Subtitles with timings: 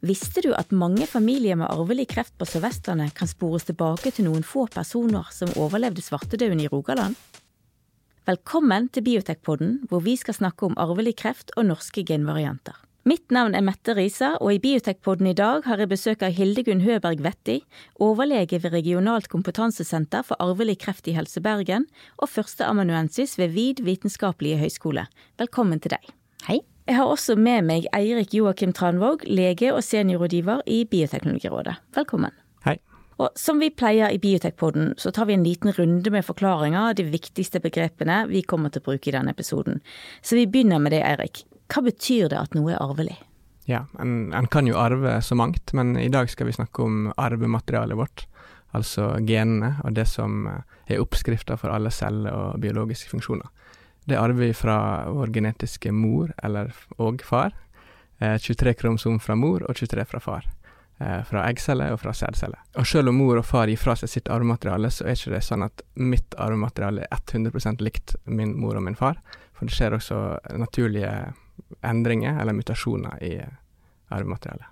[0.00, 4.46] Visste du at mange familier med arvelig kreft på Sør-Vestlandet kan spores tilbake til noen
[4.46, 7.18] få personer som overlevde svartedauden i Rogaland?
[8.24, 12.78] Velkommen til Biotekpodden, hvor vi skal snakke om arvelig kreft og norske genvarianter.
[13.04, 16.80] Mitt navn er Mette Risa, og i Biotekpodden i dag har jeg besøk av Hildegunn
[16.84, 17.58] Høberg Vetti,
[18.00, 24.60] overlege ved Regionalt kompetansesenter for arvelig kreft i Helse Bergen og førsteamanuensis ved VID vitenskapelige
[24.64, 25.08] høgskole.
[25.40, 26.12] Velkommen til deg.
[26.48, 26.62] Hei.
[26.90, 31.76] Jeg har også med meg Eirik Joakim Tranvåg, lege og seniorrådgiver i Bioteknologirådet.
[31.94, 32.32] Velkommen.
[32.64, 32.80] Hei.
[33.22, 36.96] Og som vi pleier i Biotekpodden, så tar vi en liten runde med forklaringer av
[36.98, 39.78] de viktigste begrepene vi kommer til å bruke i denne episoden.
[40.18, 41.44] Så vi begynner med det, Eirik.
[41.70, 43.20] Hva betyr det at noe er arvelig?
[43.70, 47.12] Ja, en, en kan jo arve så mangt, men i dag skal vi snakke om
[47.14, 48.26] arvematerialet vårt.
[48.74, 53.46] Altså genene og det som er oppskrifta for alle celler og biologiske funksjoner.
[54.10, 57.52] Det arver vi fra vår genetiske mor eller og far.
[58.18, 60.48] 23 kromosom fra mor og 23 fra far.
[60.98, 62.58] Fra eggceller og fra sædceller.
[62.74, 65.44] Og selv om mor og far gir fra seg sitt arvemateriale, så er ikke det
[65.46, 69.22] sånn at mitt arvemateriale er 100% likt min mor og min far.
[69.54, 70.18] For det skjer også
[70.58, 71.14] naturlige
[71.86, 73.36] endringer eller mutasjoner i
[74.10, 74.66] arvematerialet.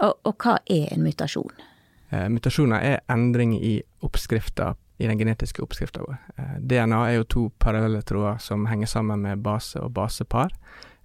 [0.00, 1.64] Og, og hva er en mutasjon?
[2.08, 3.76] Eh, mutasjoner er endring i
[4.06, 6.16] oppskrifta, i den genetiske oppskrifta vår.
[6.36, 10.50] Eh, DNA er jo to parallelle tråder som henger sammen med base og basepar,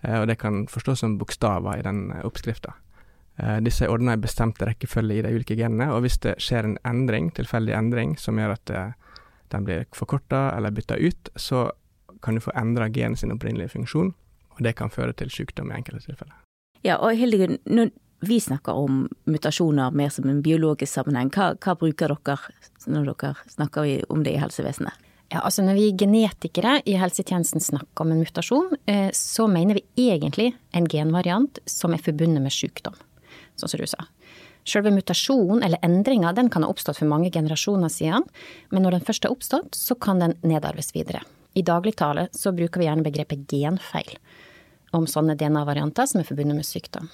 [0.01, 2.73] eh, og det kan forstås som bokstaver i den oppskrifta.
[3.37, 6.69] Eh, disse er ordna i bestemte rekkefølge i de ulike genene, og hvis det skjer
[6.69, 8.73] en endring, tilfeldig endring, som gjør at
[9.53, 11.69] den blir forkorta eller bytta ut, så
[12.23, 14.13] kan du få endra genet sin opprinnelige funksjon,
[14.57, 16.39] og det kan føre til sykdom i enkelte tilfeller.
[16.83, 17.59] Ja, og Hildegunn,
[18.27, 22.37] vi snakker om mutasjoner mer som en biologisk sammenheng, hva, hva bruker dere
[22.87, 24.99] når dere snakker om det i helsevesenet?
[25.33, 30.09] Ja, altså Når vi genetikere i helsetjenesten snakker om en mutasjon, eh, så mener vi
[30.11, 32.93] egentlig en genvariant som er forbundet med sykdom,
[33.57, 34.05] sånn som du sa.
[34.63, 38.23] Selve mutasjonen eller endringa kan ha oppstått for mange generasjoner siden,
[38.69, 41.23] men når den først har oppstått, så kan den nedarves videre.
[41.55, 44.17] I dagligtale så bruker vi gjerne begrepet genfeil
[44.93, 47.09] om sånne DNA-varianter som er forbundet med sykdom.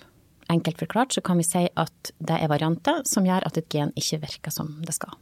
[0.50, 3.94] Enkelt forklart så kan vi si at det er varianter som gjør at et gen
[4.00, 5.14] ikke virker som det skal.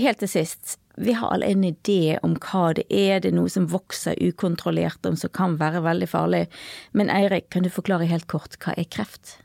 [0.00, 3.52] Helt til sist, vi har alle en idé om hva det er, det er noe
[3.52, 6.46] som vokser ukontrollert, om som kan være veldig farlig.
[6.96, 9.36] Men Eirik, kan du forklare helt kort, hva er kreft?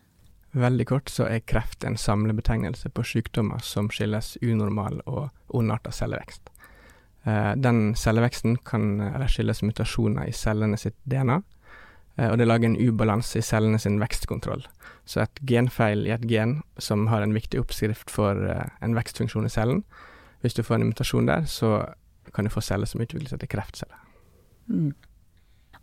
[0.55, 6.47] Veldig kort så er kreft en samlebetegnelse på sykdommer som skyldes unormal og ondarta cellevekst.
[7.59, 11.41] Den celleveksten kan skilles skyldes mutasjoner i cellene sitt DNA,
[12.17, 14.63] og det lager en ubalanse i cellene sin vekstkontroll.
[15.05, 18.41] Så et genfeil i et gen som har en viktig oppskrift for
[18.81, 19.83] en vekstfunksjon i cellen,
[20.41, 21.81] hvis du får en mutasjon der, så
[22.33, 23.99] kan du få celler som utvikler seg til kreftceller.
[24.67, 24.93] Mm.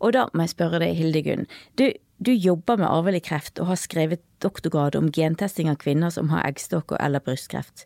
[0.03, 1.47] Og da må jeg spørre deg, Hildegunn.
[1.79, 1.87] Du,
[2.19, 6.45] du jobber med arvelig kreft og har skrevet doktorgrad om gentesting av kvinner som har
[6.47, 7.85] eggstokker eller brystkreft.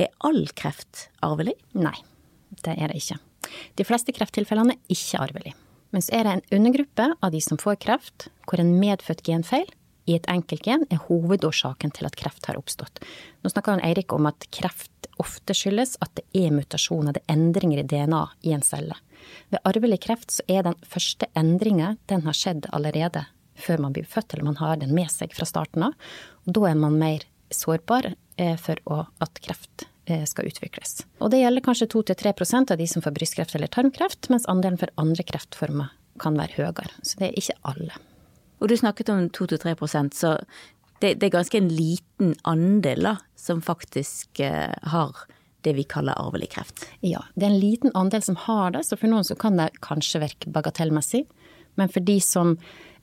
[0.00, 1.56] Er all kreft arvelig?
[1.76, 1.96] Nei,
[2.64, 3.20] det er det ikke.
[3.78, 5.54] De fleste krefttilfellene er ikke arvelig.
[5.90, 9.68] Men så er det en undergruppe av de som får kreft, hvor en medfødt genfeil
[10.08, 13.02] i et enkelt gen er hovedårsaken til at kreft har oppstått.
[13.42, 17.36] Nå snakker han Eirik om at kreft ofte skyldes at det er mutasjoner, det er
[17.36, 18.96] endringer i DNA i en celle.
[19.52, 23.26] Ved arvelig kreft så er den første endringa, den har skjedd allerede
[23.60, 26.10] før man blir født, eller man har den med seg fra starten av.
[26.48, 28.14] Da er man mer sårbar
[28.62, 29.89] for at kreft
[30.28, 31.02] skal utvikles.
[31.20, 34.92] Og det gjelder kanskje 2-3 av de som får brystkreft eller tarmkreft, mens andelen for
[35.00, 36.92] andre kreftformer kan være høyere.
[37.02, 37.96] Så det er ikke alle.
[38.60, 40.36] Og du snakket om 2-3% så
[41.00, 45.22] det, det, er ganske en liten andel da, som faktisk eh, har
[45.64, 46.84] det vi kaller arvelig kreft.
[47.04, 49.70] Ja, det er en liten andel som har det, så for noen så kan det
[49.84, 51.24] kanskje virke bagatellmessig.
[51.80, 52.52] Men for de som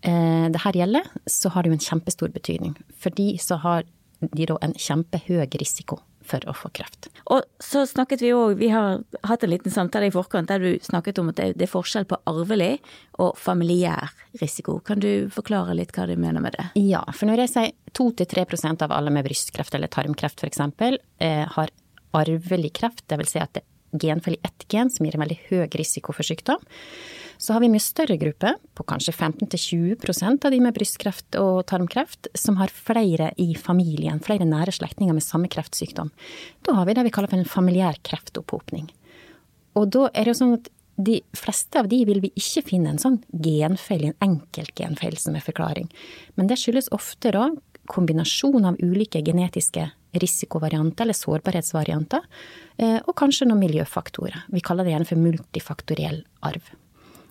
[0.06, 2.78] eh, det her gjelder, så har det jo en kjempestor betydning.
[3.02, 3.88] For de så har
[4.22, 7.10] de da en kjempehøy risiko for å få kreft.
[7.34, 10.70] Og så snakket vi òg, vi har hatt en liten samtale i forkant der du
[10.84, 12.78] snakket om at det er forskjell på arvelig
[13.24, 14.12] og familiær
[14.42, 14.80] risiko.
[14.86, 16.70] Kan du forklare litt hva du mener med det?
[16.84, 20.62] Ja, for når jeg sier 2-3% av alle med brystkreft eller tarmkreft f.eks.
[21.24, 21.74] Eh, har
[22.18, 23.34] arvelig kreft, dvs.
[23.34, 26.28] Si at det er genfeil i ett gen som gir en veldig høy risiko for
[26.28, 26.62] sykdom,
[27.38, 32.30] så har vi mye større gruppe, på kanskje 15-20% av de med brystkreft og tarmkreft,
[32.38, 36.10] som har flere i familien, flere nære slektninger med samme kreftsykdom.
[36.66, 38.90] Da har vi det vi kaller for en familiær kreftopphopning.
[39.78, 42.90] Og da er det jo sånn at de fleste av de vil vi ikke finne
[42.90, 45.92] en sånn genfeil, en enkelt genfeil som er forklaring.
[46.36, 47.52] Men det skyldes ofte da
[47.88, 49.86] kombinasjon av ulike genetiske
[50.18, 52.26] risikovarianter eller sårbarhetsvarianter,
[53.06, 54.48] og kanskje noen miljøfaktorer.
[54.50, 56.74] Vi kaller det gjerne for multifaktoriell arv.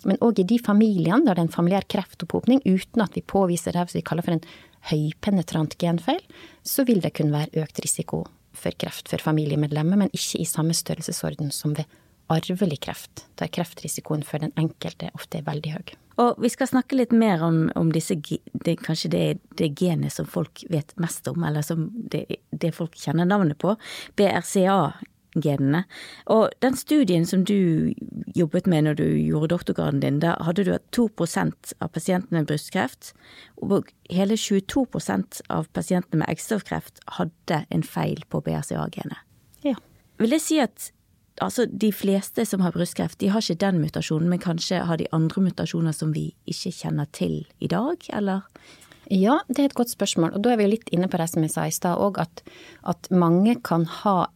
[0.06, 3.76] Men òg i de familiene der det er en familiær kreftopphopning uten at vi påviser
[3.76, 4.46] det vi kaller for en
[4.90, 6.22] høypenetrant genfeil,
[6.62, 8.24] så vil det kunne være økt risiko
[8.56, 11.90] for kreft for familiemedlemmer, men ikke i samme størrelsesorden som ved
[12.32, 15.94] arvelig kreft, der kreftrisikoen for den enkelte ofte er veldig høy.
[16.22, 20.14] Og vi skal snakke litt mer om, om disse det, Kanskje det er det genet
[20.14, 23.76] som folk vet mest om, eller som det, det folk kjenner navnet på.
[25.36, 25.84] BRCA-genene.
[26.26, 27.92] Og den studien som du
[28.36, 32.46] jobbet med når du gjorde doktorgraden din, da hadde du at 2% av pasientene med
[32.46, 33.12] brystkreft
[33.56, 39.18] og hele 22% av pasientene med eggstoffkreft hadde en feil på BRCA-genet.
[39.64, 39.76] Ja.
[40.18, 40.92] Vil det si at
[41.42, 45.08] altså de fleste som har brystkreft, de har ikke den mutasjonen, men kanskje har de
[45.12, 48.46] andre mutasjoner som vi ikke kjenner til i dag, eller?
[49.12, 50.32] Ja, det er et godt spørsmål.
[50.34, 52.42] Og da er vi litt inne på det som jeg sa i stad òg, at,
[52.82, 54.26] at, mange kan ha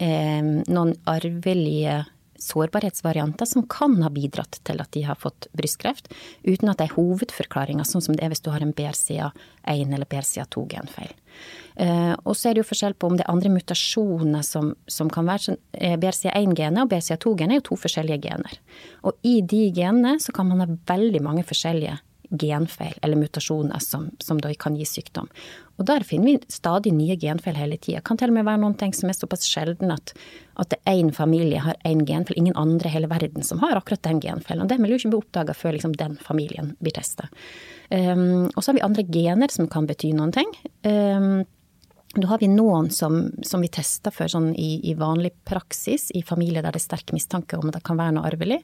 [0.00, 2.00] noen arvelige
[2.44, 6.10] sårbarhetsvarianter som kan ha bidratt til at de har fått brystkreft,
[6.42, 10.08] uten at det er hovedforklaringa, sånn som det er hvis du har en BRCA1 eller
[10.10, 11.14] BRCA2-genfeil.
[11.74, 15.10] Uh, og så er det jo forskjell på om det er andre mutasjoner som, som
[15.10, 18.60] kan være eh, BRCA1-genet og BRCA2-genet er jo to forskjellige gener.
[19.02, 21.98] Og i de genene så kan man ha veldig mange forskjellige
[22.30, 25.28] genfeil eller mutasjoner som, som da kan gi sykdom.
[25.78, 28.02] Og der finner vi stadig nye genfeil hele tida.
[28.04, 30.14] Kan til og med være noen ting som er såpass sjelden at,
[30.62, 34.22] at én familie har én genfeil, ingen andre i hele verden som har akkurat den
[34.22, 34.64] genfeilen.
[34.64, 37.26] Og det vil jo ikke bli oppdaga før liksom den familien blir testa.
[37.90, 40.54] Um, og så har vi andre gener som kan bety noen ting.
[40.86, 41.42] Um,
[42.14, 46.22] da har vi noen som, som vi tester for sånn i, i, vanlig praksis, i
[46.22, 48.60] familier der det er sterk mistanke om at det kan være noe arvelig.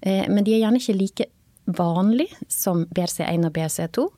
[0.00, 1.26] Eh, men de er gjerne ikke like
[1.66, 4.08] vanlig som BRC1 og BRC2.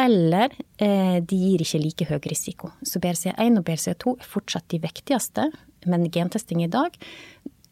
[0.00, 0.50] Eller
[0.82, 2.72] eh, de gir ikke like høy risiko.
[2.82, 5.48] Så BRC1 og BRC2 er fortsatt de viktigste,
[5.86, 6.96] men gentesting i dag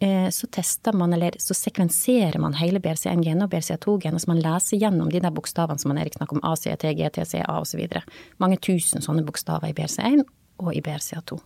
[0.02, 4.78] eh, så tester man, eller så sekvenserer man hele BRC1-genet og BRC2-genet, så man leser
[4.78, 6.86] gjennom de der bokstavene som man Erik snakker om, ACT,
[7.26, 7.82] C, A osv.
[8.42, 10.22] Mange tusen sånne bokstaver i BRC1
[10.62, 11.40] og i BRCA2.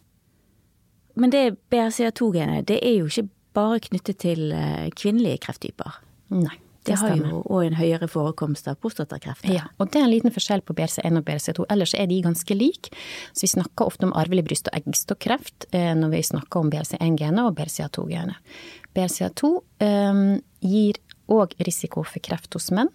[1.16, 6.02] Men det BRCA2-genet, det er jo ikke bare knyttet til eh, kvinnelige krefttyper?
[6.36, 6.58] Nei.
[6.86, 9.46] Det, har jo òg en høyere forekomst av prostatakreft.
[9.50, 11.66] Ja, og det er en liten forskjell på BRC1 og BRC2.
[11.74, 12.92] Ellers er de ganske like.
[13.32, 17.42] Så vi snakker ofte om arvelig bryst- og eggstokkreft eh, når vi snakker om BRC1-genet
[17.44, 18.56] og BRCA2-genet.
[18.96, 19.50] BRCA2
[19.84, 20.22] um,
[20.64, 20.96] gir
[21.32, 22.90] og risiko for kreft hos menn.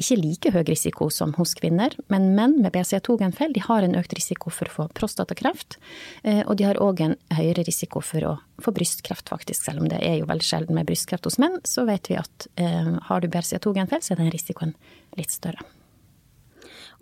[0.00, 4.14] Ikke like høy risiko som hos kvinner, men menn med BRCA2-genfeil de har en økt
[4.16, 5.78] risiko for å få prostatakreft.
[6.22, 8.34] Eh, og de har òg en høyere risiko for å
[8.64, 9.66] få brystkreft, faktisk.
[9.66, 12.48] Selv om det er jo veldig sjelden med brystkreft hos menn, så vet vi at
[12.56, 14.74] eh, har du BCA2-genfeil, så er den risikoen
[15.18, 15.64] litt større.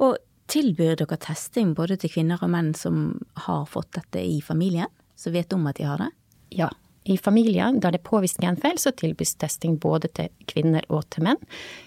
[0.03, 0.19] Og
[0.53, 5.35] tilbyr dere testing både til kvinner og menn som har fått dette i familien, som
[5.35, 6.11] vet om at de har det?
[6.53, 6.69] Ja,
[7.05, 11.27] i familier der det er påvist genfeil, så tilbys testing både til kvinner og til
[11.27, 11.41] menn.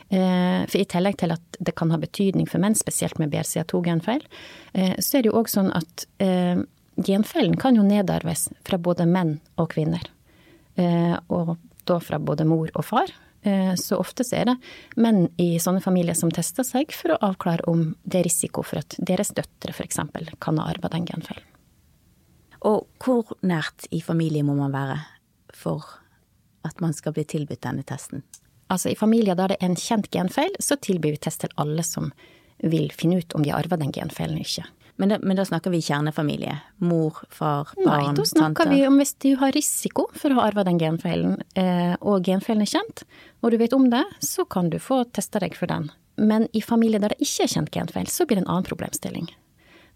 [0.10, 4.26] Eh, for i tillegg til at det kan ha betydning for menn, spesielt med BRCA2-genfeil,
[4.74, 6.60] eh, så er det jo òg sånn at eh,
[6.96, 10.12] genfeilen kan jo nedarves fra både menn og kvinner.
[10.76, 11.54] Og
[11.88, 13.12] da fra både mor og far.
[13.80, 14.56] Så ofte så er det
[15.00, 18.82] menn i sånne familier som tester seg for å avklare om det er risiko for
[18.84, 20.02] at deres døtre f.eks.
[20.44, 21.55] kan ha arva den genfeilen.
[22.66, 24.98] Og hvor nært i familie må man være
[25.54, 25.86] for
[26.66, 28.24] at man skal bli tilbudt denne testen?
[28.74, 31.86] Altså I familier der det er en kjent genfeil, så tilbyr vi test til alle
[31.86, 32.10] som
[32.64, 34.66] vil finne ut om de har arva den genfeilen eller ikke.
[34.96, 36.54] Men da, men da, snakker vi kjernefamilie?
[36.88, 37.92] Mor, far, barn, tante?
[37.92, 38.75] Nei, da snakker tante.
[38.78, 42.63] vi om hvis du har risiko for å ha arva den genfeilen, eh, og genfeilen
[42.63, 43.04] er kjent,
[43.44, 45.89] og du vet om det, så kan du få testa deg for den.
[46.16, 49.28] Men i familier der det ikke er kjent genfeil, så blir det en annen problemstilling.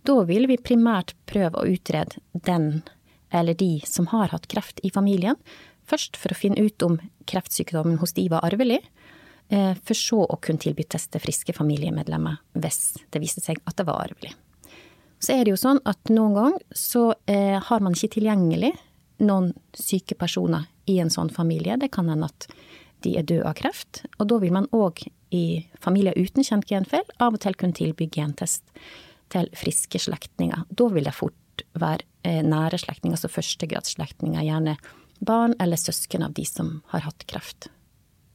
[0.08, 2.82] Da vil vi primært prøve å utrede den
[3.30, 5.38] eller de som har hatt kreft i familien,
[5.90, 6.98] først for å finne ut om
[7.30, 8.80] kreftsykdommen hos de var arvelig,
[9.50, 13.78] eh, for så å kunne tilby test til friske familiemedlemmer hvis det viste seg at
[13.78, 14.34] det var arvelig.
[15.20, 18.74] Så er det jo sånn at noen ganger så eh, har man ikke tilgjengelig
[19.20, 21.76] noen syke personer i en sånn familie.
[21.78, 22.48] Det kan hende at
[23.04, 24.06] de er døde av kreft.
[24.18, 25.04] Og da vil man òg
[25.36, 28.64] i familier uten kjent genfeil av og til kunne tilby gentest
[29.34, 30.66] til friske slektninger.
[30.70, 34.78] Da vil det fort være eh, nære slektninger, altså førstegradsslektninger, gjerne
[35.20, 37.70] barn eller søsken av de som har hatt kreft.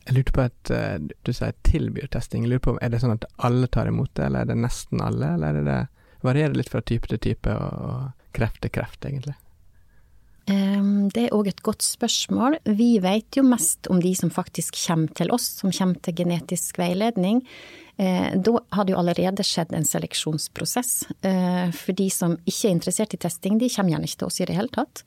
[0.04, 2.44] Jeg lurte på at eh, du sier tilbyr testing.
[2.44, 5.00] Jeg lurer på, Er det sånn at alle tar imot det, eller er det nesten
[5.04, 5.80] alle, eller er det,
[6.24, 9.36] varierer det litt fra type til type og kreft til kreft, egentlig?
[10.44, 12.58] Det er òg et godt spørsmål.
[12.76, 16.76] Vi vet jo mest om de som faktisk kommer til oss, som kommer til genetisk
[16.80, 17.40] veiledning.
[17.96, 21.06] Eh, da hadde jo allerede skjedd en seleksjonsprosess.
[21.22, 24.40] Eh, for de som ikke er interessert i testing, de kommer gjerne ikke til oss
[24.40, 25.04] i det hele tatt.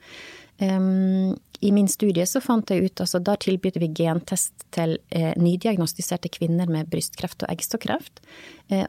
[0.57, 6.31] I min studie så fant jeg ut, altså da tilbyr vi gentest til eh, nydiagnostiserte
[6.33, 8.23] kvinner med brystkreft og eggstokkreft.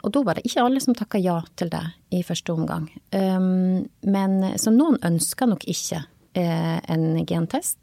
[0.00, 2.88] og da var det ikke alle som takka ja til det i første omgang.
[3.12, 7.76] men, så noen ønska nok ikke en gentest.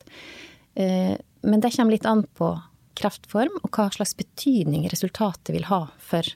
[0.75, 2.55] men det kommer litt an på
[2.98, 6.28] kreftform, og hva slags betydning resultatet vil ha for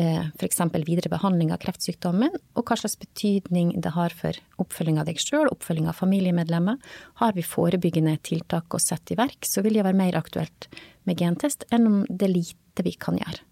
[0.00, 0.60] eh, f.eks.
[0.86, 5.48] videre behandling av kreftsykdommen, og hva slags betydning det har for oppfølging av deg sjøl,
[5.52, 6.78] oppfølging av familiemedlemmer.
[7.22, 10.70] Har vi forebyggende tiltak å sette i verk, så vil det være mer aktuelt
[11.08, 13.42] med gentest enn om det er lite vi kan gjøre.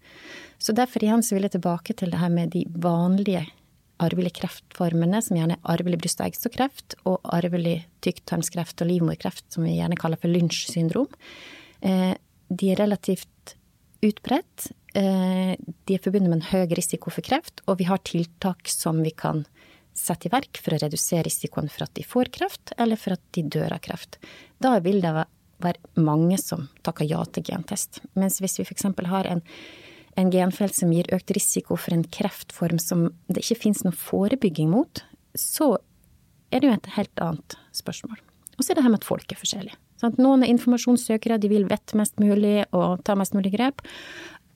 [0.61, 3.43] Så derfor igjen så vil jeg tilbake til det her med de vanlige
[4.03, 9.63] arvelige kreftformene, som gjerne er arvelig bryst- og eggstokkreft, og arvelig tykktarmskreft og livmorkreft, som
[9.67, 11.07] vi gjerne kaller for Lynch syndrom.
[11.81, 12.15] Eh,
[12.49, 13.55] de er relativt
[14.05, 14.71] utbredt.
[14.95, 19.01] Eh, de er forbundet med en høy risiko for kreft, og vi har tiltak som
[19.03, 19.45] vi kan
[19.95, 23.23] sette i verk for å redusere risikoen for at de får kreft, eller for at
[23.35, 24.19] de dør av kreft.
[24.59, 25.13] Da vil det
[25.63, 28.01] være mange som takker ja til gentest.
[28.19, 28.87] Mens hvis vi f.eks.
[29.07, 29.41] har en,
[30.19, 34.71] en genfelt som gir økt risiko for en kreftform som det ikke finnes noen forebygging
[34.73, 35.03] mot,
[35.35, 35.77] så
[36.51, 38.19] er det jo et helt annet spørsmål.
[38.55, 39.79] Og så er det her med at folk er forskjellige.
[40.01, 40.19] Sant?
[40.21, 43.83] Noen er informasjonssøkere, de vil vite mest mulig og ta mest mulig grep.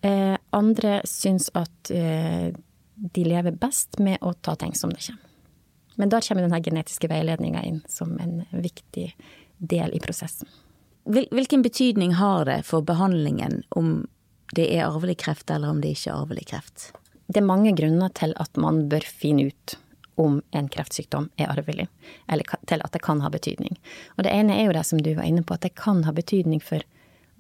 [0.02, 2.52] Eh, andre syns at eh,
[3.00, 5.26] de lever best med å ta ting som det kommer.
[6.00, 9.10] Men da kommer denne genetiske veiledninga inn som en viktig
[9.58, 10.48] del i prosessen.
[11.10, 14.06] Hvilken betydning har det for behandlingen om
[14.56, 16.92] det er arvelig kreft eller om det ikke er arvelig kreft?
[17.28, 19.76] Det er mange grunner til at man bør finne ut
[20.20, 21.88] om en kreftsykdom er arvelig,
[22.32, 23.78] eller til at det kan ha betydning.
[24.18, 26.14] Og det ene er jo det som du var inne på, at det kan ha
[26.16, 26.84] betydning for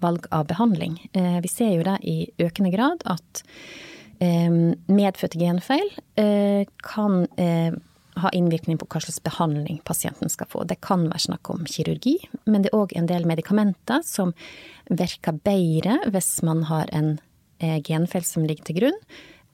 [0.03, 0.98] valg av behandling.
[1.13, 3.43] Eh, vi ser jo det i økende grad at
[4.24, 4.50] eh,
[4.88, 7.25] medfødte genfeil eh, kan
[8.19, 10.65] ha innvirkning på hva slags behandling pasienten skal få.
[10.67, 12.17] Det kan være snakk om kirurgi,
[12.50, 14.33] men det er òg en del medikamenter som
[14.89, 17.13] virker bedre hvis man har en
[17.59, 19.00] genfeil som ligger til grunn,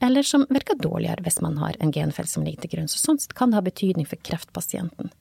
[0.04, 2.90] eller som virker dårligere hvis man har en genfeil som ligger til grunn.
[2.92, 5.12] Så sånn sett kan det ha betydning for kreftpasienten.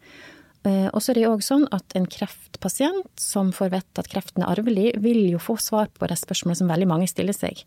[0.65, 4.11] Eh, og så er det jo òg sånn at en kreftpasient som får vite at
[4.11, 7.61] kreften er arvelig, vil jo få svar på det spørsmålet som veldig mange stiller seg.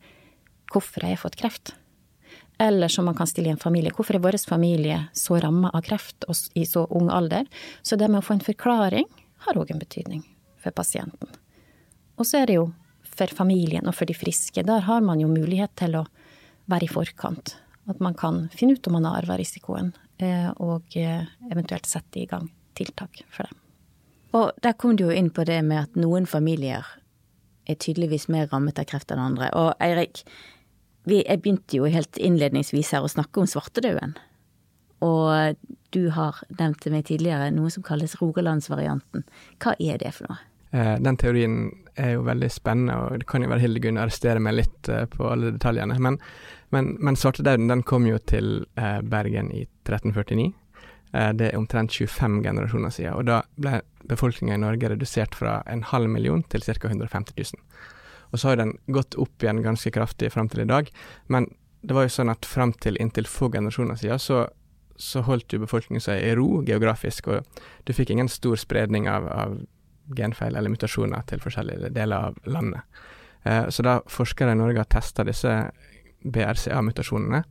[0.73, 1.75] Hvorfor har jeg fått kreft?
[2.59, 3.93] Eller som man kan stille i en familie.
[3.93, 6.25] Hvorfor er vår familie så ramma av kreft
[6.57, 7.45] i så ung alder?
[7.85, 9.05] Så det med å få en forklaring
[9.45, 10.25] har òg en betydning
[10.57, 11.29] for pasienten.
[12.17, 12.71] Og så er det jo
[13.17, 14.65] for familien og for de friske.
[14.65, 16.07] Der har man jo mulighet til å
[16.71, 17.55] være i forkant.
[17.87, 22.19] At man kan finne ut om man har arva risikoen, eh, og eh, eventuelt sette
[22.21, 23.57] i gang tiltak for det.
[24.37, 26.85] Og der kom du jo inn på det med at noen familier
[27.67, 29.49] er tydeligvis mer rammet av kreft enn andre.
[29.55, 30.23] Og Eirik,
[31.07, 34.17] jeg begynte jo helt innledningsvis her å snakke om svartedauden.
[35.03, 35.57] Og
[35.95, 39.25] du har nevnt til meg tidligere noe som kalles Rogalandsvarianten.
[39.63, 40.39] Hva er det for noe?
[40.71, 41.57] Eh, den teorien
[41.97, 45.55] er jo veldig spennende, og det kan jo være Hildegunn arrestere meg litt på alle
[45.55, 45.97] detaljene.
[46.03, 46.19] Men
[46.69, 50.49] men, men svartedauden den kom jo til eh, Bergen i 1349.
[51.13, 53.15] Eh, det er omtrent 25 generasjoner siden.
[53.15, 56.75] Og da ble befolkninga i Norge redusert fra en halv million til ca.
[56.89, 57.63] 150 000.
[58.33, 60.91] Og så har den gått opp igjen ganske kraftig fram til i dag.
[61.31, 61.47] Men
[61.87, 64.43] det var jo sånn at fram til inntil få generasjoner siden så,
[64.99, 69.29] så holdt jo befolkningen seg i ro geografisk, og du fikk ingen stor spredning av,
[69.31, 69.55] av
[70.15, 72.81] genfeil eller mutasjoner til forskjellige deler av landet.
[73.43, 75.53] Eh, så da forskere i Norge har testa disse
[76.23, 77.43] BRCA-mutasjonene,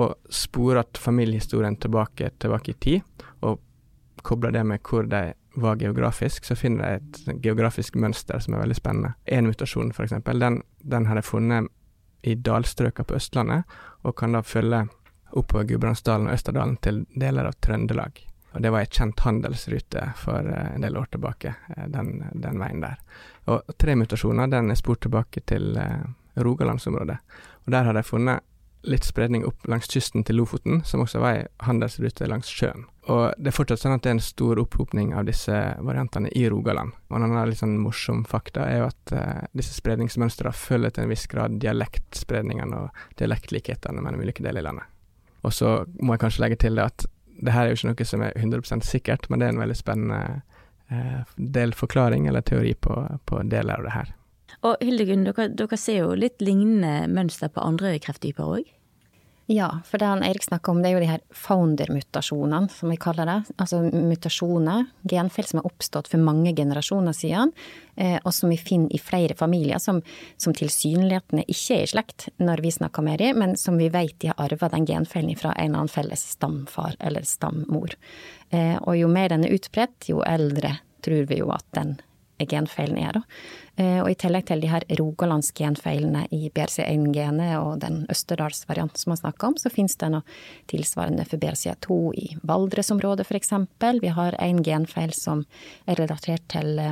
[0.00, 3.60] og sporet familiehistorien tilbake, tilbake i tid, og
[4.22, 8.62] kobla det med hvor de var geografisk, så finner de et geografisk mønster som er
[8.62, 9.12] veldig spennende.
[9.26, 11.68] En mutasjon, eksempel, den, den har de funnet
[12.22, 13.64] i dalstrøka på Østlandet,
[14.02, 14.86] og kan da følge
[15.32, 18.22] oppover Gudbrandsdalen og Østerdalen til deler av Trøndelag.
[18.52, 22.60] Og det var ei kjent handelsrute for eh, en del år tilbake, eh, den, den
[22.60, 22.98] veien der.
[23.50, 26.02] Og tre mutasjoner, den er spurt tilbake til eh,
[26.42, 27.18] Rogalandsområdet.
[27.64, 28.44] Og der har de funnet
[28.82, 32.88] litt spredning opp langs kysten til Lofoten, som også var ei handelsrute langs sjøen.
[33.10, 36.44] Og det er fortsatt sånn at det er en stor opphopning av disse variantene i
[36.50, 36.94] Rogaland.
[37.10, 41.06] Og en annen litt sånn morsom fakta er jo at uh, disse spredningsmønstrene følger til
[41.06, 44.90] en viss grad dialektspredningene og dialektlikhetene mellom ulike deler i landet.
[45.42, 47.06] Og så må jeg kanskje legge til det at
[47.40, 49.78] det her er jo ikke noe som er 100 sikkert, men det er en veldig
[49.78, 50.22] spennende
[50.92, 54.10] delforklaring del forklaring eller teori på, på deler av det her.
[54.68, 58.68] Og Hildegunn, dere, dere, ser jo litt lignende mønster på andre krefttyper òg?
[59.50, 62.98] Ja, for det han Eirik snakker om, det er jo de her founder-mutasjonene, som vi
[63.00, 63.54] kaller det.
[63.58, 67.50] Altså mutasjoner, genfeil som har oppstått for mange generasjoner siden,
[67.96, 69.98] eh, og som vi finner i flere familier, som,
[70.38, 74.14] som tilsynelatende ikke er i slekt når vi snakker med dem, men som vi vet
[74.22, 77.98] de har arva den genfeilen fra en eller annen felles stamfar eller stammor.
[78.54, 81.96] Eh, og jo mer den er utbredt, jo eldre tror vi jo at den
[82.38, 83.22] genfeilen er, da.
[83.76, 89.20] Eh, og i tillegg til de her rogalandsgenfeilene i BRC1-genet og den Østerdalsvarianten som man
[89.22, 90.38] snakker om, så finnes det noe
[90.70, 93.54] tilsvarende for BRCA2 i Valdresområdet f.eks.
[94.02, 95.46] Vi har en genfeil som
[95.86, 96.82] er relatert til,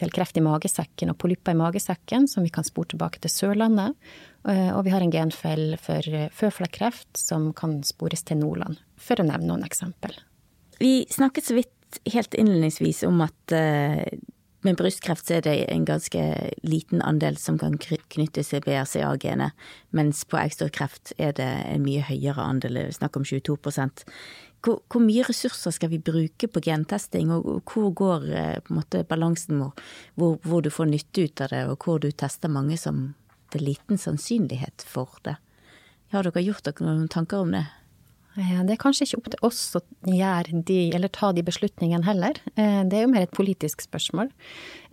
[0.00, 3.98] til kreft i magesekken og polypper i magesekken, som vi kan spore tilbake til Sørlandet.
[4.48, 9.28] Eh, og vi har en genfeil for føflekkreft som kan spores til Nordland, for å
[9.28, 10.16] nevne noen eksempel.
[10.80, 13.52] Vi snakket så vidt helt innledningsvis om at
[14.66, 16.20] med brystkreft er det en ganske
[16.66, 19.56] liten andel som kan knytte til BRCA-genet,
[19.96, 23.56] mens på eggstokkreft er det en mye høyere andel, snakk om 22
[24.60, 29.62] hvor, hvor, mye ressurser skal vi bruke på gentesting, og hvor går eh, måte balansen
[29.62, 33.14] hvor, hvor, du får nytte ut av det, og hvor du tester mange som
[33.50, 35.38] det er liten sannsynlighet for det?
[36.12, 37.64] Har dere gjort dere noen tanker om det?
[38.38, 42.06] Eh, det er kanskje ikke opp til oss å gjøre de, eller ta de beslutningene
[42.06, 42.38] heller.
[42.54, 44.30] Eh, det er jo mer et politisk spørsmål.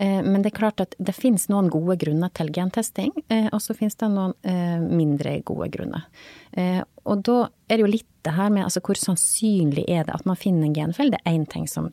[0.02, 3.14] Eh, men det er klart at det finnes noen gode grunner til gentesting,
[3.52, 4.34] og så finnes det noen
[4.88, 6.06] mindre gode grunner.
[7.08, 10.26] Og da er det jo litt det her med altså hvor sannsynlig er det at
[10.28, 11.12] man finner en genfeil.
[11.14, 11.90] Det er én ting som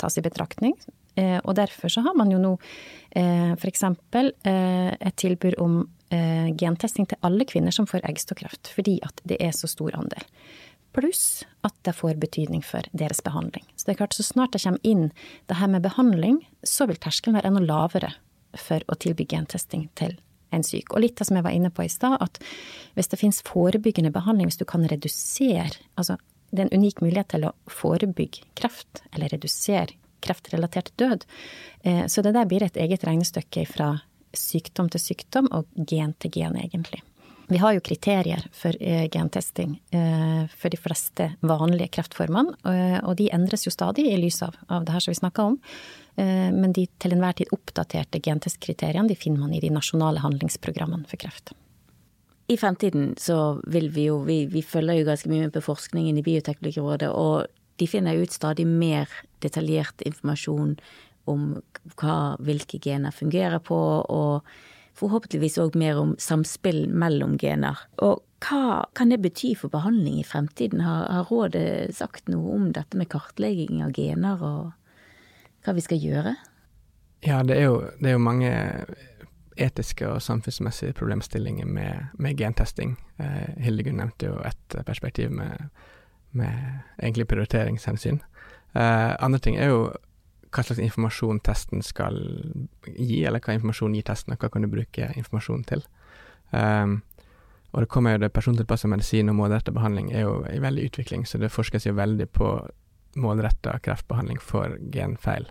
[0.00, 0.74] tas i betraktning.
[1.44, 2.54] Og derfor så har man jo nå
[3.14, 3.84] f.eks.
[4.44, 9.70] et tilbud om gentesting til alle kvinner som får eggstokkreft, fordi at det er så
[9.70, 10.24] stor andel
[10.94, 13.66] pluss at det får betydning for deres behandling.
[13.76, 15.08] Så det er klart, så snart det kommer inn
[15.50, 18.14] det her med behandling, så vil terskelen være enda lavere
[18.60, 20.16] for å tilby gentesting til
[20.54, 20.92] en syk.
[20.94, 22.38] Og litt det som jeg var inne på i stad, at
[22.94, 26.16] hvis det finnes forebyggende behandling, hvis du kan redusere Altså,
[26.50, 31.24] det er en unik mulighet til å forebygge kreft, eller redusere kreftrelatert død.
[31.84, 33.88] Eh, så det der blir et eget regnestykke fra
[34.34, 37.02] sykdom til sykdom og gen til gen, egentlig.
[37.48, 43.18] Vi har jo kriterier for eh, gentesting eh, for de fleste vanlige kreftformene, eh, og
[43.20, 45.60] de endres jo stadig i lys av, av det her som vi snakker om.
[46.14, 51.18] Men de til enhver tid oppdaterte gentestkriteriene de finner man i de nasjonale handlingsprogrammene for
[51.18, 51.50] kreft.
[52.46, 56.20] I fremtiden så vil vi jo, vi, vi følger jo ganske mye med på forskningen
[56.20, 57.50] i Bioteknologirådet, og
[57.82, 59.10] de finner ut stadig mer
[59.42, 60.76] detaljert informasjon
[61.26, 61.48] om
[61.98, 64.46] hva, hvilke gener fungerer på, og
[64.98, 67.80] forhåpentligvis òg mer om samspill mellom gener.
[68.04, 70.84] Og hva kan det bety for behandling i fremtiden?
[70.84, 76.02] Har, har rådet sagt noe om dette med kartlegging av gener, og hva vi skal
[76.02, 76.36] gjøre?
[77.24, 78.52] Ja, det er jo, det er jo mange
[79.56, 82.96] etiske og samfunnsmessige problemstillinger med, med gentesting.
[83.22, 85.70] Eh, Hildegunn nevnte jo et perspektiv med,
[86.36, 88.20] med egentlig prioriteringshensyn.
[88.74, 89.86] Eh, andre ting er jo
[90.54, 92.20] hva slags informasjon testen skal
[92.86, 95.84] gi, eller hva informasjon gir testen, og hva kan du bruke informasjonen til.
[96.54, 97.00] Um,
[97.74, 101.26] og det kommer jo det persontilpassa medisin og målretta behandling er jo i veldig utvikling,
[101.26, 102.50] så det forskes jo veldig på
[103.18, 105.48] målretta kreftbehandling for genfeil.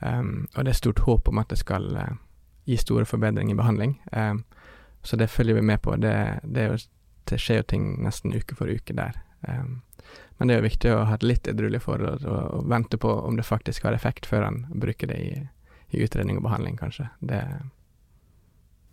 [0.00, 2.14] Um, og det er stort håp om at det skal uh,
[2.64, 3.94] gi store forbedringer i behandling.
[4.12, 4.44] Um,
[5.02, 5.96] så det følger vi med på.
[5.96, 6.78] Det, det, jo,
[7.30, 9.18] det, skjer jo ting nesten uke for uke der.
[9.48, 9.82] Um,
[10.38, 13.10] men det er jo viktig å ha et litt edruelig forhold og, og, vente på
[13.12, 15.32] om det faktisk har effekt, før en bruker det i,
[15.92, 17.10] i, utredning og behandling, kanskje.
[17.20, 17.44] Det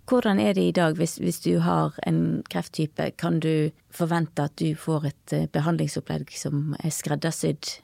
[0.09, 3.11] hvordan er det i dag hvis, hvis, du har en krefttype?
[3.21, 7.75] Kan du forvente at du får et uh, behandlingsopplegg som er skreddersydd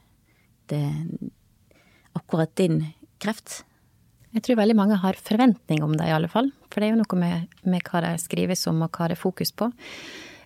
[2.18, 2.80] akkurat din
[3.22, 3.60] kreft?
[4.34, 6.50] Jeg tror veldig mange har forventning om det, i alle fall.
[6.74, 9.22] For det er jo noe med, med hva det skrives om, og hva det er
[9.22, 9.70] fokus på.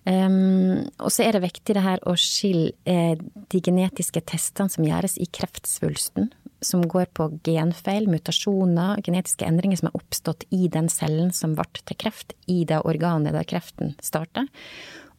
[0.08, 3.18] Um, og så er det viktig det her å skille eh,
[3.52, 6.30] de genetiske testene som gjøres i kreftsvulsten,
[6.64, 11.68] som går på genfeil, mutasjoner, genetiske endringer som er oppstått i den cellen som ble
[11.84, 14.48] til kreft, i det organet der kreften starter,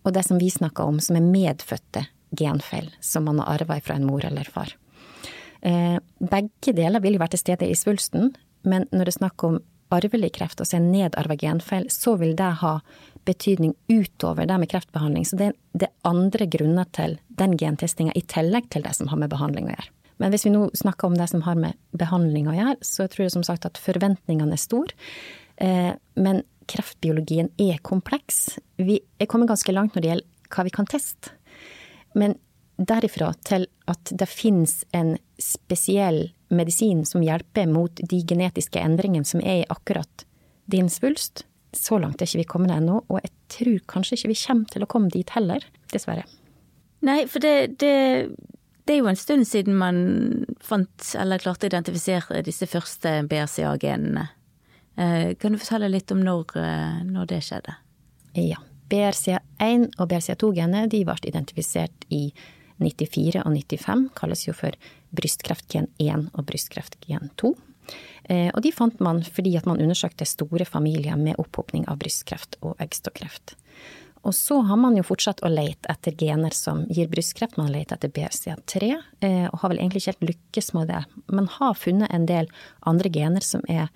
[0.02, 3.98] og det som vi snakker om som er medfødte genfeil, som man har arva fra
[4.00, 4.74] en mor eller far.
[5.62, 8.32] Eh, begge deler vil jo være til stede i svulsten,
[8.66, 9.60] men når det er snakk om
[9.94, 12.78] arvelig kreft, altså en nedarva genfeil, så vil det ha
[13.28, 15.26] betydning utover det med kreftbehandling.
[15.28, 19.22] Så det, det er andre grunner til den gentestinga, i tillegg til det som har
[19.22, 19.92] med behandling å gjøre.
[20.22, 23.26] Men hvis vi nå snakker om det som har med behandling å gjøre, så tror
[23.26, 24.94] jeg som sagt at forventningene er store.
[25.62, 28.60] Eh, men kreftbiologien er kompleks.
[28.78, 31.34] Vi er kommet ganske langt når det gjelder hva vi kan teste.
[32.18, 32.38] Men
[32.82, 39.42] derifra til at det finnes en spesiell medisin som hjelper mot de genetiske endringene som
[39.42, 40.26] er i akkurat
[40.72, 44.40] din svulst, så langt er ikke vi kommet ennå, og jeg tror kanskje ikke vi
[44.44, 46.26] kommer til å komme dit heller, dessverre.
[47.08, 47.96] Nei, for det, det,
[48.86, 50.02] det er jo en stund siden man
[50.64, 54.28] fant, eller klarte å identifisere disse første BRCA-genene.
[55.00, 57.78] Eh, kan du fortelle litt om når, eh, når det skjedde?
[58.38, 58.60] Ja.
[58.92, 62.26] BRCA1 og BRCA2-genet ble identifisert i
[62.82, 64.76] 94 og 95, kalles jo for
[65.16, 67.56] brystkreftgen 1 og brystkreftgen 2.
[68.30, 72.60] Eh, og de fant man fordi at man undersøkte store familier med opphopning av brystkreft
[72.62, 73.56] og eggstokkreft.
[74.22, 77.58] Og så har man jo fortsatt å lete etter gener som gir brystkreft.
[77.58, 78.92] Man har lett etter BRCA3,
[79.26, 81.02] eh, og har vel egentlig ikke helt lykkes med det.
[81.34, 82.52] Men har funnet en del
[82.86, 83.90] andre gener som er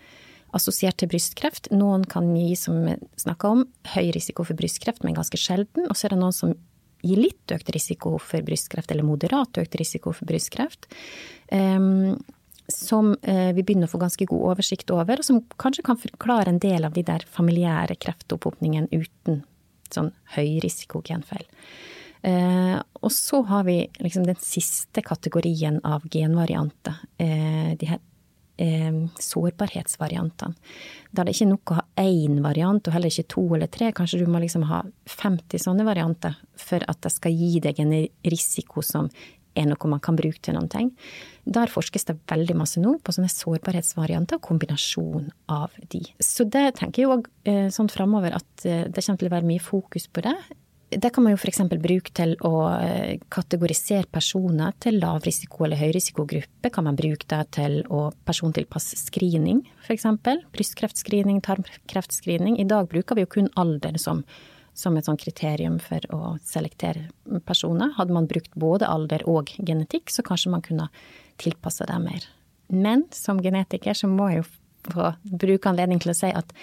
[0.56, 1.70] assosiert til brystkreft.
[1.76, 5.86] Noen kan gi, som vi snakka om, høy risiko for brystkreft, men ganske sjelden.
[5.92, 6.56] Og så er det noen som
[7.06, 10.90] gir litt økt risiko for brystkreft, eller moderat økt risiko for brystkreft.
[12.66, 16.50] Som uh, vi begynner å få ganske god oversikt over, og som kanskje kan forklare
[16.50, 19.44] en del av de der familiære kreftopphopningene uten
[19.94, 21.46] sånn høyrisikogenfeil.
[22.26, 26.98] Uh, og så har vi liksom den siste kategorien av genvarianter.
[27.22, 28.12] Uh, de her eh,
[28.56, 30.56] sårbarhetsvariantene.
[31.12, 33.92] Da er det ikke nok å ha én variant, og heller ikke to eller tre.
[33.96, 37.96] Kanskje du må liksom ha 50 sånne varianter for at det skal gi deg en
[38.24, 39.10] risiko som
[39.56, 40.92] er noe man kan bruke til noen ting.
[41.46, 46.04] Der forskes det veldig masse nå på sånne sårbarhetsvarianter og kombinasjon av de.
[46.20, 49.50] Så det tenker jeg òg eh, sånn framover at eh, det kommer til å være
[49.50, 50.36] mye fokus på det.
[50.90, 51.64] Det kan man jo f.eks.
[51.82, 56.70] bruke til å eh, kategorisere personer til lavrisiko- eller høyrisikogruppe.
[56.72, 60.06] Kan man bruke det til å persontilpasse screening, f.eks.
[60.54, 62.60] Brystkreftscreening, tarmkreftscreening.
[62.62, 64.22] I dag bruker vi jo kun alder som,
[64.78, 67.08] som et sånn kriterium for å selektere
[67.50, 67.96] personer.
[67.98, 70.92] Hadde man brukt både alder og genetikk, så kanskje man kunne
[71.42, 72.30] tilpasse det mer.
[72.70, 74.48] Men som genetiker så må jeg jo
[74.94, 75.10] få
[75.42, 76.54] bruke anledning til å si at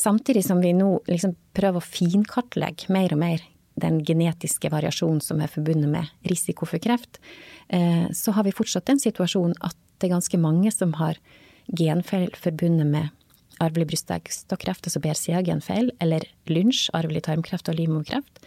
[0.00, 3.42] Samtidig som vi nå liksom prøver å finkartlegge mer og mer
[3.80, 7.20] den genetiske variasjonen som er forbundet med risiko for kreft,
[7.68, 11.20] eh, så har vi fortsatt den situasjonen at det er ganske mange som har
[11.76, 13.10] genfeil forbundet med
[13.60, 18.40] arvelig brystekstokkreft, altså BRCA-genfeil, eller lynsj, arvelig tarmkreft og livmorkreft,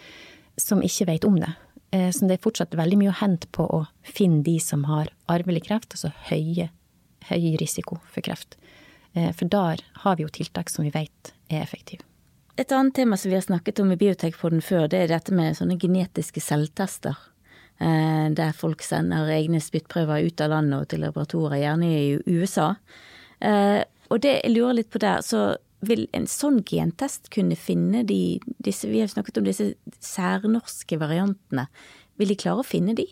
[0.58, 1.54] som ikke vet om det.
[1.94, 5.14] Eh, så det er fortsatt veldig mye å hente på å finne de som har
[5.30, 6.72] arvelig kreft, altså høye,
[7.30, 8.58] høy risiko for kreft.
[9.14, 12.02] Eh, for der har vi jo tiltak som vi vet er effektiv.
[12.58, 15.58] Et annet tema som vi har snakket om i Biotekpoden før, det er dette med
[15.58, 17.18] sånne genetiske selvtester.
[17.82, 22.76] Eh, der folk sender egne spyttprøver ut av landet og til laboratorier, gjerne i USA.
[23.42, 23.82] Eh,
[24.14, 28.40] og det jeg lurer litt på der, så vil en sånn gentest kunne finne de
[28.64, 31.66] disse Vi har snakket om disse særnorske variantene.
[32.22, 33.08] Vil de klare å finne de?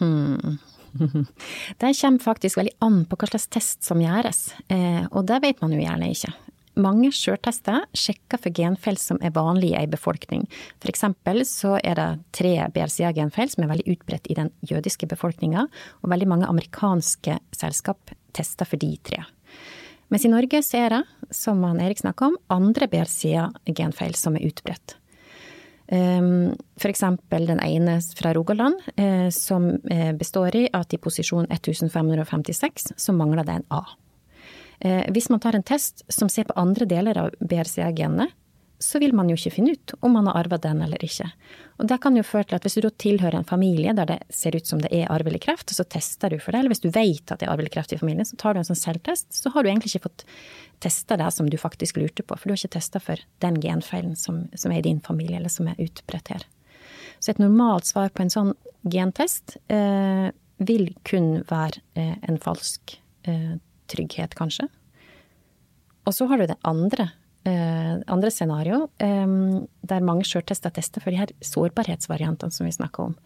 [0.00, 0.58] Hmm.
[1.80, 5.62] Det kommer faktisk veldig an på hva slags test som gjøres, eh, og det vet
[5.62, 6.32] man jo gjerne ikke.
[6.80, 10.46] Mange sjøltester sjekker for genfeil som er vanlige i ei befolkning.
[10.88, 15.66] Eksempel så er det tre BRCA-genfeil som er veldig utbredt i den jødiske befolkninga,
[16.00, 19.20] og veldig mange amerikanske selskap tester for de tre.
[20.12, 24.48] Mens i Norge så er det, som han Erik snakka om, andre BRCA-genfeil som er
[24.48, 24.96] utbredt.
[25.92, 26.80] F.eks.
[26.80, 32.94] for eksempel den ene fra Rogaland, eh, som eh, består i at i posisjon 1556
[32.96, 33.82] så mangler det en A.
[34.82, 38.26] Eh, hvis man tar en test som ser på andre deler av BRCA-genene,
[38.82, 41.28] så vil man jo ikke finne ut om man har arva den eller ikke.
[41.78, 44.18] Og det kan jo føre til at hvis du da tilhører en familie der det
[44.34, 46.90] ser ut som det er arvelig kreft, så tester du for det, eller hvis du
[46.90, 49.54] vet at det er arvelig kreft i familien, så tar du en sånn selvtest, så
[49.54, 50.26] har du egentlig ikke fått
[50.82, 54.18] testa det som du faktisk lurte på, for du har ikke testa for den genfeilen
[54.18, 56.46] som, som, er i din familie, eller som er utbredt her.
[57.22, 62.96] Så et normalt svar på en sånn gentest eh, vil kun være eh, en falsk
[63.30, 63.60] eh,
[63.92, 64.68] trygghet, kanskje.
[66.08, 67.10] Og så har du det andre,
[67.46, 69.26] eh, andre scenario, eh,
[69.86, 73.16] der mange sjøltester tester for de her sårbarhetsvariantene som vi snakker om.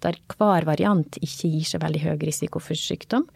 [0.00, 3.28] Der hver variant ikke gir så veldig høy risiko for sykdom,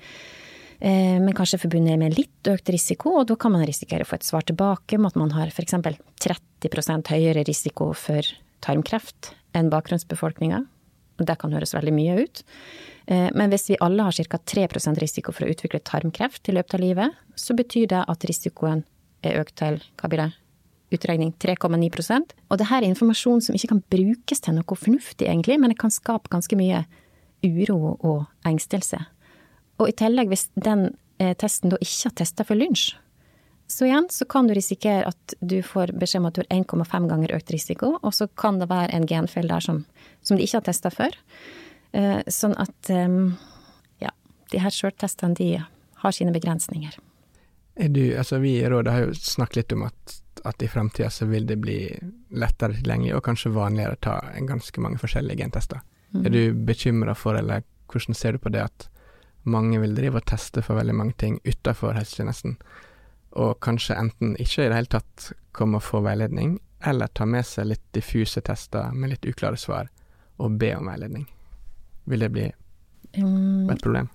[0.81, 4.15] eh, men kanskje forbundet med litt økt risiko, og da kan man risikere å få
[4.15, 5.75] et svar tilbake om at man har f.eks.
[6.21, 8.23] 30% høyere risiko for
[8.61, 10.67] tarmkreft enn bakgrunnsbefolkninga.
[11.19, 12.43] Det kan høres veldig mye ut.
[13.07, 14.39] Eh, men hvis vi alle har ca.
[14.39, 18.85] 3% risiko for å utvikle tarmkreft i løpet av livet, så betyr det at risikoen
[19.25, 20.33] er økt til hva blir det,
[20.95, 25.59] utregning 3,9% Og det her er informasjon som ikke kan brukes til noe fornuftig, egentlig,
[25.61, 26.85] men det kan skape ganske mye
[27.45, 29.01] uro og engstelse.
[29.81, 32.95] Og i tillegg, hvis den eh, testen da ikke har testa for lynsj,
[33.71, 37.09] så igjen så kan du risikere at du får beskjed om at du har 1,5
[37.11, 39.85] ganger økt risiko, og så kan det være en genfeil der som,
[40.23, 41.17] som de ikke har testa før.
[41.97, 42.91] Eh, sånn at
[44.03, 44.13] ja,
[44.53, 45.49] de her sjøltestene de
[46.03, 46.99] har sine begrensninger.
[47.75, 51.11] Er du, altså Vi i rådet har jo snakket litt om at at i framtida
[51.11, 51.79] så vil det bli
[52.37, 55.81] lettere tilgjengelig, og kanskje vanligere å ta ganske mange forskjellige gentester.
[56.13, 56.27] Mm.
[56.27, 58.89] Er du bekymra for, eller hvordan ser du på det at
[59.49, 62.59] mange vil drive og teste for veldig mange ting utenfor helsetjenesten,
[63.35, 67.47] og kanskje enten ikke i det hele tatt komme og få veiledning, eller ta med
[67.47, 69.89] seg litt diffuse tester med litt uklare svar,
[70.37, 71.27] og be om veiledning?
[72.11, 72.49] Vil det bli
[73.19, 74.11] um, et problem?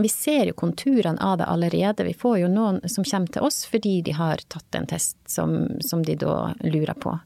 [0.00, 2.04] Vi ser jo konturene av det allerede.
[2.06, 5.56] Vi får jo noen som kommer til oss fordi de har tatt en test som,
[5.84, 7.16] som de da lurer på.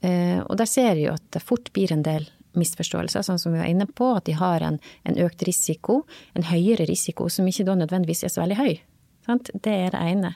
[0.00, 2.28] Eh, og der ser vi jo at det fort blir en del
[2.58, 6.02] misforståelser, sånn som vi var inne på, at de har en, en økt risiko,
[6.34, 8.78] en høyere risiko, som ikke da nødvendigvis er så veldig høy.
[9.28, 9.50] Sant?
[9.52, 10.34] Det er det ene.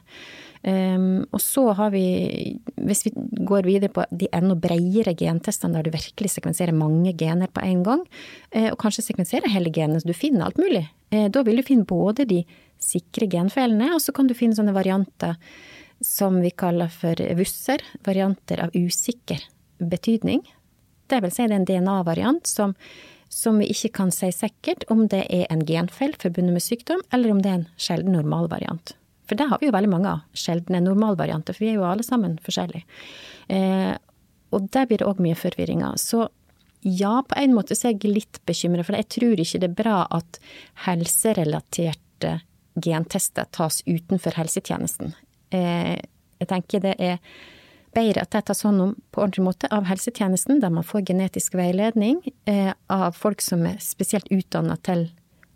[0.63, 2.05] Um, og så har vi,
[2.87, 3.11] hvis vi
[3.49, 7.81] går videre på de enda bredere gentestene der du virkelig sekvenserer mange gener på en
[7.83, 8.05] gang,
[8.55, 11.67] uh, og kanskje sekvenserer hele genene så du finner alt mulig, uh, da vil du
[11.67, 12.45] finne både de
[12.83, 15.35] sikre genfeilene, og så kan du finne sånne varianter
[16.03, 19.43] som vi kaller for vusser, varianter av usikker
[19.83, 20.45] betydning.
[21.11, 22.77] Det vil si det er en DNA-variant som,
[23.33, 27.33] som vi ikke kan si sikkert om det er en genfeil forbundet med sykdom, eller
[27.33, 28.93] om det er en sjelden normalvariant.
[29.29, 32.05] For det har vi jo veldig mange av, sjeldne normalvarianter, for vi er jo alle
[32.05, 32.85] sammen forskjellige.
[33.55, 33.95] Eh,
[34.53, 35.97] og der blir det òg mye forvirringer.
[35.97, 36.27] Så
[36.83, 39.79] ja, på en måte så er jeg litt bekymret, for jeg tror ikke det er
[39.79, 40.41] bra at
[40.85, 42.35] helserelaterte
[42.83, 45.15] gentester tas utenfor helsetjenesten.
[45.55, 45.97] Eh,
[46.43, 47.19] jeg tenker det er
[47.97, 51.57] bedre at det tas hånd om på ordentlig måte av helsetjenesten, der man får genetisk
[51.59, 55.09] veiledning eh, av folk som er spesielt utdanna til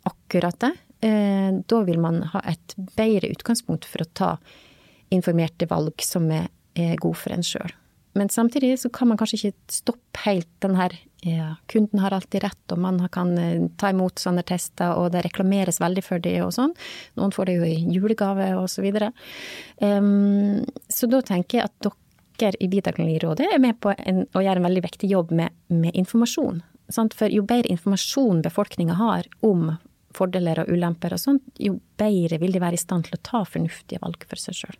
[0.09, 0.75] akkurat det.
[1.07, 4.31] Eh, da vil man ha et bedre utgangspunkt for å ta
[5.15, 6.51] informerte valg som er,
[7.01, 7.71] gode for en sjøl.
[8.17, 10.93] Men samtidig så kan man kanskje ikke stoppe helt den her
[11.25, 15.25] ja, kunden har alltid rett, og man kan eh, ta imot sånne tester, og det
[15.27, 16.75] reklameres veldig for det og sånn.
[17.19, 19.11] Noen får det jo i julegave og så videre.
[19.81, 22.06] Um, så da tenker jeg at dere
[22.41, 25.97] dere i Bioteknologirådet er med på en, å gjøre en veldig viktig jobb med, med
[25.97, 26.63] informasjon.
[26.93, 27.17] Sant?
[27.19, 29.75] For jo bedre informasjon befolkninga har om
[30.17, 33.45] fordeler og ulemper og sånt, jo bedre vil de være i stand til å ta
[33.45, 34.79] fornuftige valg for seg sjøl.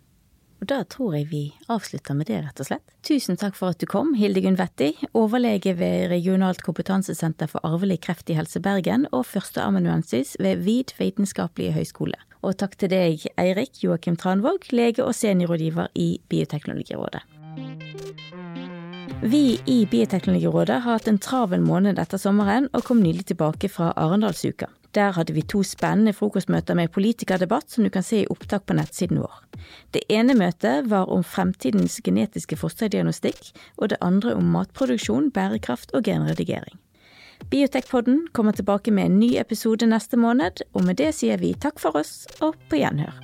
[0.57, 2.85] Og da tror jeg vi avslutter med det, rett og slett.
[3.05, 8.31] Tusen takk for at du kom, Hildegunn Vetti, overlege ved Regionalt kompetansesenter for arvelig kreft
[8.33, 12.17] i Helse Bergen og førsteamanuensis ved VID vitenskapelige høgskole.
[12.41, 17.36] Og takk til deg, Eirik Joakim Tranvåg, lege og seniorrådgiver i Bioteknologirådet.
[19.21, 23.89] Vi i Bioteknologirådet har hatt en travel måned etter sommeren, og kom nylig tilbake fra
[23.97, 24.69] Arendalsuka.
[24.95, 28.77] Der hadde vi to spennende frokostmøter med politikerdebatt som du kan se i opptak på
[28.77, 29.35] nettsiden vår.
[29.93, 36.07] Det ene møtet var om fremtidens genetiske fosterdiagnostikk, og det andre om matproduksjon, bærekraft og
[36.07, 36.77] genredigering.
[37.51, 41.81] Biotekpodden kommer tilbake med en ny episode neste måned, og med det sier vi takk
[41.81, 43.17] for oss og på gjenhør.